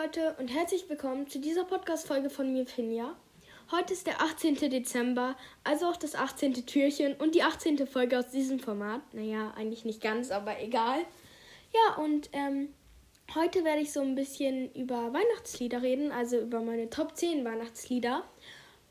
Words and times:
Leute 0.00 0.36
und 0.38 0.46
herzlich 0.48 0.88
willkommen 0.88 1.26
zu 1.26 1.40
dieser 1.40 1.64
Podcast-Folge 1.64 2.30
von 2.30 2.52
mir, 2.52 2.66
Finja. 2.66 3.16
Heute 3.72 3.94
ist 3.94 4.06
der 4.06 4.20
18. 4.20 4.54
Dezember, 4.70 5.34
also 5.64 5.86
auch 5.86 5.96
das 5.96 6.14
18. 6.14 6.66
Türchen 6.66 7.14
und 7.14 7.34
die 7.34 7.42
18. 7.42 7.84
Folge 7.88 8.16
aus 8.16 8.28
diesem 8.30 8.60
Format. 8.60 9.00
Naja, 9.12 9.52
eigentlich 9.56 9.84
nicht 9.84 10.00
ganz, 10.00 10.30
aber 10.30 10.60
egal. 10.60 11.00
Ja, 11.74 11.96
und 11.96 12.28
ähm, 12.32 12.68
heute 13.34 13.64
werde 13.64 13.80
ich 13.80 13.92
so 13.92 14.00
ein 14.00 14.14
bisschen 14.14 14.72
über 14.74 15.12
Weihnachtslieder 15.12 15.82
reden, 15.82 16.12
also 16.12 16.38
über 16.38 16.60
meine 16.60 16.90
Top 16.90 17.16
10 17.16 17.44
Weihnachtslieder. 17.44 18.22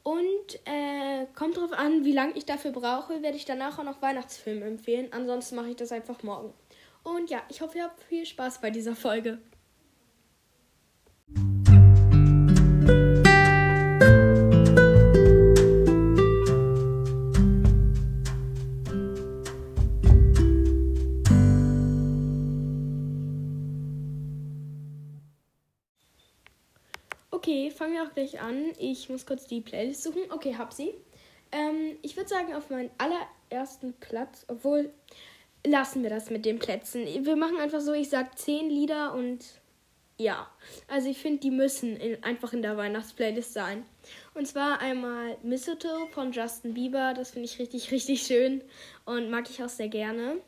Und 0.03 0.59
äh, 0.65 1.25
kommt 1.35 1.55
drauf 1.55 1.71
an, 1.71 2.03
wie 2.03 2.13
lange 2.13 2.33
ich 2.33 2.45
dafür 2.45 2.71
brauche, 2.71 3.21
werde 3.21 3.37
ich 3.37 3.45
danach 3.45 3.79
auch 3.79 3.83
noch 3.83 4.01
Weihnachtsfilme 4.01 4.65
empfehlen. 4.65 5.07
Ansonsten 5.11 5.55
mache 5.55 5.69
ich 5.69 5.77
das 5.77 5.93
einfach 5.93 6.21
morgen. 6.23 6.53
Und 7.03 7.29
ja, 7.29 7.43
ich 7.47 7.61
hoffe, 7.61 7.77
ihr 7.77 7.85
habt 7.85 8.03
viel 8.03 8.25
Spaß 8.25 8.59
bei 8.59 8.71
dieser 8.71 8.95
Folge. 8.95 9.39
Okay, 27.47 27.71
fangen 27.71 27.93
wir 27.93 28.03
auch 28.03 28.13
gleich 28.13 28.41
an. 28.41 28.73
Ich 28.77 29.07
muss 29.07 29.25
kurz 29.25 29.47
die 29.47 29.61
Playlist 29.61 30.03
suchen. 30.03 30.23
Okay, 30.31 30.57
hab 30.57 30.73
sie. 30.73 30.93
Ähm, 31.53 31.97
ich 32.01 32.17
würde 32.17 32.27
sagen, 32.27 32.53
auf 32.53 32.69
meinen 32.69 32.89
allerersten 32.97 33.93
Platz, 34.01 34.43
obwohl 34.49 34.91
lassen 35.65 36.03
wir 36.03 36.09
das 36.09 36.29
mit 36.29 36.43
den 36.43 36.59
Plätzen. 36.59 37.05
Wir 37.05 37.37
machen 37.37 37.55
einfach 37.55 37.79
so, 37.79 37.93
ich 37.93 38.09
sag 38.09 38.37
zehn 38.37 38.69
Lieder 38.69 39.13
und 39.13 39.45
ja. 40.17 40.51
Also 40.89 41.09
ich 41.09 41.19
finde, 41.19 41.39
die 41.39 41.51
müssen 41.51 41.95
in, 41.95 42.21
einfach 42.21 42.51
in 42.51 42.61
der 42.61 42.75
Weihnachtsplaylist 42.75 43.53
sein. 43.53 43.85
Und 44.33 44.45
zwar 44.45 44.81
einmal 44.81 45.37
Mistletoe 45.41 46.07
von 46.11 46.33
Justin 46.33 46.73
Bieber. 46.73 47.13
Das 47.13 47.31
finde 47.31 47.45
ich 47.45 47.59
richtig, 47.59 47.91
richtig 47.93 48.23
schön 48.23 48.61
und 49.05 49.29
mag 49.29 49.49
ich 49.49 49.63
auch 49.63 49.69
sehr 49.69 49.87
gerne. 49.87 50.41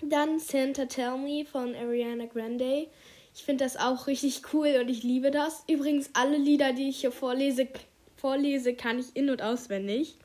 Dann 0.00 0.38
Santa 0.38 0.86
Tell 0.86 1.18
Me 1.18 1.44
von 1.44 1.74
Ariana 1.74 2.24
Grande. 2.24 2.88
Ich 3.40 3.46
finde 3.46 3.64
das 3.64 3.78
auch 3.78 4.06
richtig 4.06 4.42
cool 4.52 4.76
und 4.82 4.90
ich 4.90 5.02
liebe 5.02 5.30
das. 5.30 5.64
Übrigens, 5.66 6.10
alle 6.12 6.36
Lieder, 6.36 6.74
die 6.74 6.90
ich 6.90 7.00
hier 7.00 7.10
vorlese, 7.10 7.68
vorlese 8.18 8.74
kann 8.74 8.98
ich 8.98 9.16
in- 9.16 9.30
und 9.30 9.40
auswendig. 9.40 10.18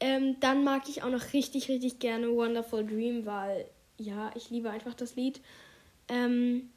Ähm, 0.00 0.40
dann 0.40 0.64
mag 0.64 0.88
ich 0.88 1.02
auch 1.02 1.10
noch 1.10 1.34
richtig, 1.34 1.68
richtig 1.68 1.98
gerne 1.98 2.34
Wonderful 2.34 2.86
Dream, 2.86 3.26
weil 3.26 3.66
ja, 3.98 4.30
ich 4.34 4.48
liebe 4.48 4.70
einfach 4.70 4.94
das 4.94 5.14
Lied. 5.14 5.42
Ähm, 6.08 6.70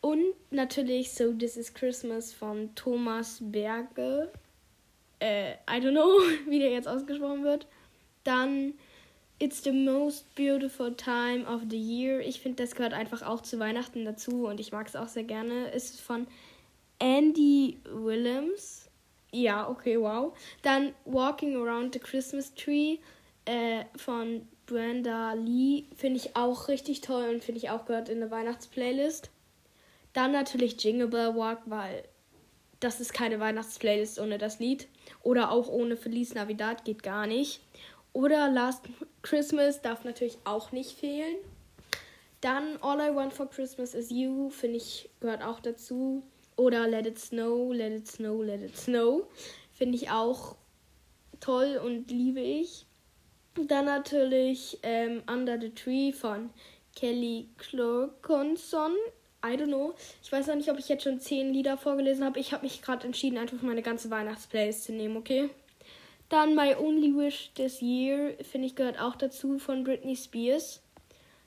und 0.00 0.24
natürlich 0.50 1.12
So 1.12 1.32
This 1.34 1.58
Is 1.58 1.74
Christmas 1.74 2.32
von 2.32 2.74
Thomas 2.74 3.40
Berge. 3.42 4.32
Äh, 5.18 5.52
I 5.70 5.82
don't 5.82 5.90
know, 5.90 6.18
wie 6.48 6.60
der 6.60 6.70
jetzt 6.70 6.88
ausgesprochen 6.88 7.44
wird. 7.44 7.66
Dann 8.24 8.72
It's 9.40 9.62
the 9.62 9.72
most 9.72 10.34
beautiful 10.34 10.94
time 10.94 11.46
of 11.46 11.62
the 11.70 11.78
year. 11.78 12.20
Ich 12.20 12.40
finde, 12.40 12.62
das 12.62 12.74
gehört 12.74 12.92
einfach 12.92 13.22
auch 13.22 13.40
zu 13.40 13.58
Weihnachten 13.60 14.04
dazu 14.04 14.46
und 14.46 14.58
ich 14.58 14.72
mag 14.72 14.88
es 14.88 14.96
auch 14.96 15.06
sehr 15.06 15.24
gerne. 15.24 15.68
Ist 15.68 16.00
von 16.00 16.26
Andy 16.98 17.78
Williams. 17.84 18.88
Ja, 19.30 19.68
okay, 19.68 20.00
wow. 20.00 20.36
Dann 20.62 20.92
Walking 21.04 21.54
Around 21.56 21.94
the 21.94 22.00
Christmas 22.00 22.52
Tree 22.54 22.98
äh, 23.44 23.84
von 23.96 24.48
Brenda 24.66 25.34
Lee. 25.34 25.84
Finde 25.96 26.18
ich 26.18 26.34
auch 26.34 26.68
richtig 26.68 27.00
toll 27.00 27.28
und 27.28 27.44
finde 27.44 27.60
ich 27.60 27.70
auch 27.70 27.84
gehört 27.84 28.08
in 28.08 28.20
der 28.20 28.30
Weihnachtsplaylist. 28.30 29.30
Dann 30.14 30.32
natürlich 30.32 30.82
Jingle 30.82 31.08
Bell 31.08 31.36
Walk, 31.36 31.60
weil 31.66 32.02
das 32.80 33.00
ist 33.00 33.12
keine 33.12 33.38
Weihnachtsplaylist 33.38 34.18
ohne 34.18 34.38
das 34.38 34.58
Lied. 34.58 34.88
Oder 35.22 35.50
auch 35.50 35.68
ohne 35.68 35.96
Feliz 35.96 36.34
Navidad 36.34 36.84
geht 36.84 37.02
gar 37.02 37.26
nicht. 37.26 37.60
Oder 38.12 38.50
Last 38.50 38.84
Christmas 39.22 39.82
darf 39.82 40.04
natürlich 40.04 40.38
auch 40.44 40.72
nicht 40.72 40.98
fehlen. 40.98 41.36
Dann 42.40 42.76
All 42.82 43.00
I 43.00 43.14
Want 43.14 43.32
for 43.32 43.50
Christmas 43.50 43.94
is 43.94 44.10
You, 44.10 44.50
finde 44.50 44.76
ich, 44.76 45.10
gehört 45.20 45.42
auch 45.42 45.60
dazu. 45.60 46.22
Oder 46.56 46.86
Let 46.86 47.06
It 47.06 47.18
Snow, 47.18 47.72
Let 47.72 47.92
It 47.92 48.08
Snow, 48.08 48.42
Let 48.42 48.62
It 48.62 48.76
Snow. 48.76 49.26
Finde 49.72 49.96
ich 49.96 50.10
auch 50.10 50.56
toll 51.40 51.80
und 51.84 52.10
liebe 52.10 52.40
ich. 52.40 52.86
Dann 53.54 53.86
natürlich 53.86 54.78
ähm, 54.82 55.22
Under 55.28 55.60
the 55.60 55.70
Tree 55.70 56.12
von 56.12 56.50
Kelly 56.94 57.48
Clarkson. 57.58 58.92
I 59.44 59.54
don't 59.56 59.66
know. 59.66 59.94
Ich 60.22 60.30
weiß 60.30 60.48
noch 60.48 60.56
nicht, 60.56 60.70
ob 60.70 60.78
ich 60.78 60.88
jetzt 60.88 61.04
schon 61.04 61.20
zehn 61.20 61.52
Lieder 61.52 61.76
vorgelesen 61.76 62.24
habe. 62.24 62.40
Ich 62.40 62.52
habe 62.52 62.64
mich 62.64 62.82
gerade 62.82 63.06
entschieden, 63.06 63.38
einfach 63.38 63.62
meine 63.62 63.82
ganze 63.82 64.10
Weihnachtsplaylist 64.10 64.84
zu 64.84 64.92
nehmen, 64.92 65.16
okay? 65.16 65.50
Dann 66.28 66.54
My 66.54 66.74
Only 66.74 67.16
Wish 67.16 67.52
This 67.54 67.80
Year, 67.80 68.36
finde 68.42 68.66
ich, 68.66 68.76
gehört 68.76 69.00
auch 69.00 69.16
dazu 69.16 69.58
von 69.58 69.82
Britney 69.82 70.14
Spears. 70.14 70.82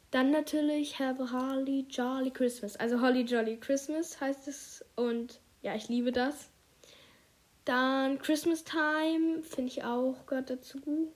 Dann 0.09 0.31
natürlich 0.31 0.99
Have 0.99 1.23
a 1.23 1.31
Holly 1.31 1.85
Jolly 1.89 2.31
Christmas. 2.31 2.75
Also 2.75 2.99
Holly 2.99 3.21
Jolly 3.21 3.57
Christmas 3.57 4.19
heißt 4.19 4.47
es. 4.47 4.83
Und 4.95 5.39
ja, 5.61 5.75
ich 5.75 5.87
liebe 5.87 6.11
das. 6.11 6.49
Dann 7.63 8.17
Christmas 8.17 8.63
Time, 8.63 9.43
finde 9.43 9.71
ich 9.71 9.83
auch, 9.83 10.25
gehört 10.25 10.49
dazu. 10.49 11.13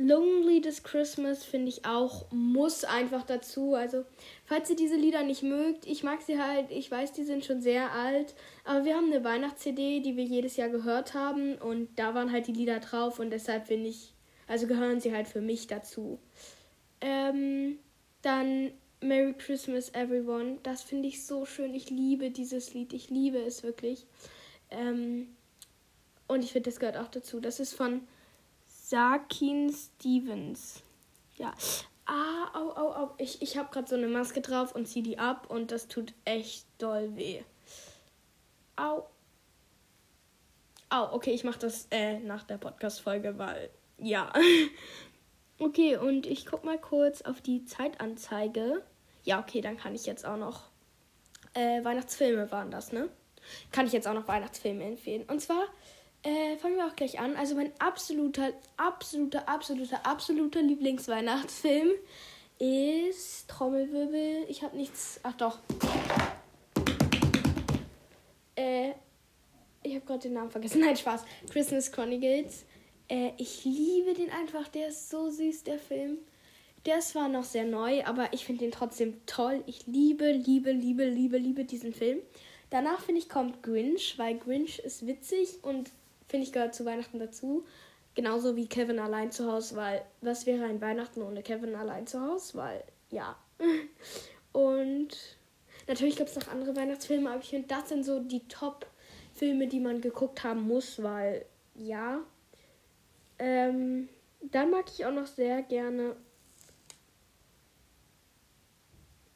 Lonely 0.00 0.62
This 0.62 0.82
Christmas 0.82 1.44
finde 1.44 1.68
ich 1.68 1.84
auch, 1.84 2.24
muss 2.30 2.84
einfach 2.84 3.22
dazu. 3.22 3.74
Also, 3.74 4.06
falls 4.46 4.70
ihr 4.70 4.76
diese 4.76 4.96
Lieder 4.96 5.22
nicht 5.24 5.42
mögt, 5.42 5.86
ich 5.86 6.02
mag 6.02 6.22
sie 6.22 6.40
halt, 6.40 6.70
ich 6.70 6.90
weiß, 6.90 7.12
die 7.12 7.24
sind 7.24 7.44
schon 7.44 7.60
sehr 7.60 7.92
alt, 7.92 8.34
aber 8.64 8.86
wir 8.86 8.96
haben 8.96 9.12
eine 9.12 9.22
Weihnachts-CD, 9.22 10.00
die 10.00 10.16
wir 10.16 10.24
jedes 10.24 10.56
Jahr 10.56 10.70
gehört 10.70 11.12
haben 11.12 11.56
und 11.56 11.90
da 11.96 12.14
waren 12.14 12.32
halt 12.32 12.46
die 12.46 12.54
Lieder 12.54 12.80
drauf 12.80 13.18
und 13.18 13.28
deshalb 13.28 13.66
finde 13.66 13.90
ich, 13.90 14.14
also 14.46 14.66
gehören 14.66 15.00
sie 15.00 15.12
halt 15.12 15.28
für 15.28 15.42
mich 15.42 15.66
dazu. 15.66 16.18
Ähm, 17.02 17.78
dann 18.22 18.72
Merry 19.02 19.34
Christmas 19.34 19.92
Everyone, 19.92 20.60
das 20.62 20.82
finde 20.82 21.08
ich 21.08 21.26
so 21.26 21.44
schön, 21.44 21.74
ich 21.74 21.90
liebe 21.90 22.30
dieses 22.30 22.72
Lied, 22.72 22.94
ich 22.94 23.10
liebe 23.10 23.38
es 23.38 23.62
wirklich. 23.62 24.06
Ähm, 24.70 25.28
und 26.26 26.42
ich 26.42 26.52
finde, 26.52 26.70
das 26.70 26.80
gehört 26.80 26.96
auch 26.96 27.08
dazu. 27.08 27.38
Das 27.40 27.60
ist 27.60 27.74
von 27.74 28.00
Sakin 28.90 29.72
Stevens. 29.72 30.82
Ja. 31.36 31.54
Ah, 32.06 32.50
au, 32.54 32.70
au, 32.70 32.92
au. 32.92 33.14
Ich, 33.18 33.40
ich 33.40 33.56
habe 33.56 33.70
gerade 33.70 33.86
so 33.86 33.94
eine 33.94 34.08
Maske 34.08 34.40
drauf 34.40 34.74
und 34.74 34.86
ziehe 34.86 35.04
die 35.04 35.16
ab 35.16 35.48
und 35.48 35.70
das 35.70 35.86
tut 35.86 36.12
echt 36.24 36.66
doll 36.78 37.14
weh. 37.14 37.44
Au. 38.74 39.06
Au, 40.88 41.14
okay, 41.14 41.30
ich 41.30 41.44
mache 41.44 41.60
das 41.60 41.86
äh, 41.92 42.18
nach 42.18 42.42
der 42.42 42.58
Podcast-Folge, 42.58 43.38
weil 43.38 43.70
ja. 43.98 44.32
okay, 45.60 45.96
und 45.96 46.26
ich 46.26 46.44
guck 46.44 46.64
mal 46.64 46.78
kurz 46.78 47.22
auf 47.22 47.40
die 47.40 47.64
Zeitanzeige. 47.64 48.82
Ja, 49.22 49.38
okay, 49.38 49.60
dann 49.60 49.76
kann 49.76 49.94
ich 49.94 50.04
jetzt 50.04 50.26
auch 50.26 50.36
noch. 50.36 50.62
Äh, 51.54 51.84
Weihnachtsfilme 51.84 52.50
waren 52.50 52.72
das, 52.72 52.90
ne? 52.90 53.08
Kann 53.70 53.86
ich 53.86 53.92
jetzt 53.92 54.08
auch 54.08 54.14
noch 54.14 54.26
Weihnachtsfilme 54.26 54.82
empfehlen. 54.82 55.22
Und 55.28 55.40
zwar 55.40 55.68
äh, 56.22 56.56
fangen 56.56 56.76
wir 56.76 56.86
auch 56.86 56.96
gleich 56.96 57.18
an. 57.18 57.36
Also 57.36 57.54
mein 57.54 57.72
absoluter, 57.78 58.52
absoluter, 58.76 59.48
absoluter, 59.48 60.04
absoluter 60.04 60.62
Lieblingsweihnachtsfilm 60.62 61.88
ist 62.58 63.48
Trommelwirbel. 63.48 64.44
Ich 64.48 64.62
habe 64.62 64.76
nichts. 64.76 65.20
Ach 65.22 65.32
doch. 65.34 65.58
Äh, 68.54 68.90
ich 69.82 69.94
habe 69.94 70.04
gerade 70.04 70.20
den 70.20 70.34
Namen 70.34 70.50
vergessen. 70.50 70.80
Nein, 70.84 70.96
Spaß. 70.96 71.24
Christmas 71.50 71.90
Chronicles. 71.90 72.64
Äh, 73.08 73.32
ich 73.38 73.64
liebe 73.64 74.12
den 74.12 74.30
einfach. 74.30 74.68
Der 74.68 74.88
ist 74.88 75.08
so 75.08 75.30
süß, 75.30 75.64
der 75.64 75.78
Film. 75.78 76.18
Der 76.86 76.98
ist 76.98 77.10
zwar 77.10 77.28
noch 77.28 77.44
sehr 77.44 77.64
neu, 77.64 78.04
aber 78.04 78.32
ich 78.32 78.44
finde 78.44 78.64
den 78.64 78.72
trotzdem 78.72 79.20
toll. 79.26 79.62
Ich 79.66 79.86
liebe, 79.86 80.32
liebe, 80.32 80.72
liebe, 80.72 81.04
liebe, 81.04 81.38
liebe 81.38 81.64
diesen 81.64 81.92
Film. 81.92 82.20
Danach 82.70 83.00
finde 83.00 83.20
ich 83.20 83.28
kommt 83.28 83.62
Grinch, 83.62 84.18
weil 84.18 84.38
Grinch 84.38 84.78
ist 84.78 85.06
witzig 85.06 85.58
und 85.62 85.90
finde 86.30 86.46
ich, 86.46 86.52
gehört 86.52 86.74
zu 86.74 86.84
Weihnachten 86.84 87.18
dazu. 87.18 87.64
Genauso 88.14 88.56
wie 88.56 88.66
Kevin 88.66 88.98
allein 88.98 89.30
zu 89.30 89.50
Hause, 89.50 89.76
weil 89.76 90.02
was 90.20 90.46
wäre 90.46 90.64
ein 90.64 90.80
Weihnachten 90.80 91.22
ohne 91.22 91.42
Kevin 91.42 91.74
allein 91.74 92.06
zu 92.06 92.20
Hause? 92.20 92.58
Weil, 92.58 92.84
ja. 93.10 93.36
Und 94.52 95.08
natürlich 95.86 96.16
gibt 96.16 96.30
es 96.30 96.36
noch 96.36 96.48
andere 96.48 96.74
Weihnachtsfilme, 96.74 97.30
aber 97.30 97.40
ich 97.40 97.50
finde, 97.50 97.68
das 97.68 97.88
sind 97.88 98.04
so 98.04 98.20
die 98.20 98.46
Top-Filme, 98.48 99.68
die 99.68 99.80
man 99.80 100.00
geguckt 100.00 100.42
haben 100.42 100.62
muss, 100.62 101.02
weil, 101.02 101.44
ja. 101.74 102.20
Ähm, 103.38 104.08
dann 104.40 104.70
mag 104.70 104.86
ich 104.92 105.04
auch 105.04 105.12
noch 105.12 105.26
sehr 105.26 105.62
gerne. 105.62 106.16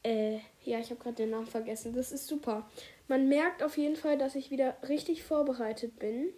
Äh, 0.03 0.39
ja, 0.65 0.79
ich 0.79 0.91
habe 0.91 1.01
gerade 1.01 1.17
den 1.17 1.31
Namen 1.31 1.47
vergessen. 1.47 1.95
Das 1.95 2.13
ist 2.13 2.27
super. 2.27 2.69
Man 3.09 3.29
merkt 3.29 3.63
auf 3.63 3.77
jeden 3.77 3.97
Fall, 3.97 4.19
dass 4.19 4.35
ich 4.35 4.51
wieder 4.51 4.77
richtig 4.89 5.23
vorbereitet 5.23 5.99
bin. 5.99 6.33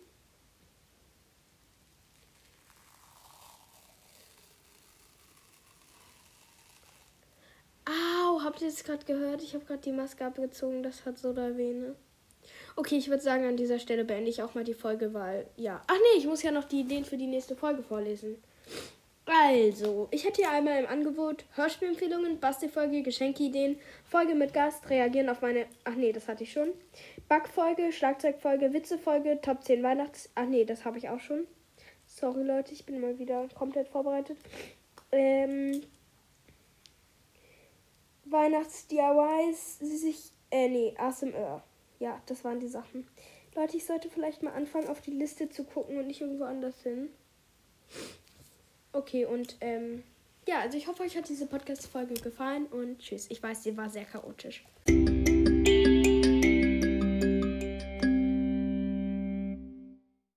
Habt 8.46 8.62
ihr 8.62 8.68
es 8.68 8.84
gerade 8.84 9.04
gehört? 9.04 9.42
Ich 9.42 9.54
habe 9.54 9.64
gerade 9.64 9.82
die 9.82 9.92
Maske 9.92 10.24
abgezogen. 10.24 10.82
Das 10.82 11.04
hat 11.04 11.18
so 11.18 11.32
da 11.32 11.56
weh, 11.56 11.74
ne? 11.74 11.94
Okay, 12.76 12.96
ich 12.96 13.08
würde 13.08 13.22
sagen, 13.22 13.44
an 13.44 13.56
dieser 13.56 13.78
Stelle 13.78 14.04
beende 14.04 14.30
ich 14.30 14.42
auch 14.42 14.54
mal 14.54 14.64
die 14.64 14.74
Folge, 14.74 15.12
weil 15.12 15.46
ja. 15.56 15.82
Ach 15.86 15.96
nee, 15.96 16.18
ich 16.18 16.26
muss 16.26 16.42
ja 16.42 16.52
noch 16.52 16.64
die 16.64 16.80
Ideen 16.80 17.04
für 17.04 17.16
die 17.16 17.26
nächste 17.26 17.56
Folge 17.56 17.82
vorlesen. 17.82 18.36
Also, 19.26 20.06
ich 20.12 20.24
hätte 20.24 20.42
hier 20.42 20.52
einmal 20.52 20.84
im 20.84 20.88
Angebot 20.88 21.44
Hörspielempfehlungen, 21.56 22.38
Bastelfolge, 22.38 23.02
Geschenkeideen, 23.02 23.76
Folge 24.04 24.36
mit 24.36 24.54
Gast, 24.54 24.88
reagieren 24.88 25.28
auf 25.28 25.42
meine. 25.42 25.66
Ach 25.82 25.96
nee, 25.96 26.12
das 26.12 26.28
hatte 26.28 26.44
ich 26.44 26.52
schon. 26.52 26.68
Backfolge, 27.28 27.90
Schlagzeugfolge, 27.92 28.72
Witzefolge, 28.72 29.40
Top 29.42 29.64
10 29.64 29.82
Weihnachts. 29.82 30.30
Ach 30.36 30.46
nee, 30.46 30.64
das 30.64 30.84
habe 30.84 30.98
ich 30.98 31.08
auch 31.08 31.18
schon. 31.18 31.48
Sorry 32.06 32.44
Leute, 32.44 32.72
ich 32.72 32.86
bin 32.86 33.00
mal 33.00 33.18
wieder 33.18 33.48
komplett 33.54 33.88
vorbereitet. 33.88 34.38
Ähm, 35.10 35.82
Weihnachts-DIYs, 38.30 39.78
sich. 39.78 40.32
Äh, 40.50 40.68
nee, 40.68 40.94
ASMR. 40.96 41.62
Ja, 41.98 42.20
das 42.26 42.44
waren 42.44 42.60
die 42.60 42.68
Sachen. 42.68 43.06
Leute, 43.54 43.76
ich 43.76 43.86
sollte 43.86 44.10
vielleicht 44.10 44.42
mal 44.42 44.52
anfangen, 44.52 44.88
auf 44.88 45.00
die 45.00 45.12
Liste 45.12 45.48
zu 45.48 45.64
gucken 45.64 45.96
und 45.96 46.06
nicht 46.06 46.20
irgendwo 46.20 46.44
anders 46.44 46.82
hin. 46.82 47.08
Okay, 48.92 49.24
und 49.24 49.56
ähm, 49.60 50.02
ja, 50.46 50.60
also 50.60 50.76
ich 50.76 50.86
hoffe, 50.86 51.02
euch 51.02 51.16
hat 51.16 51.28
diese 51.28 51.46
Podcast-Folge 51.46 52.14
gefallen 52.14 52.66
und 52.66 52.98
tschüss. 52.98 53.26
Ich 53.30 53.42
weiß, 53.42 53.62
sie 53.62 53.76
war 53.76 53.90
sehr 53.90 54.04
chaotisch. 54.04 54.64